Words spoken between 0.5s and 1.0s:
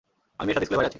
সাথে স্কুলের বাইরে আছি।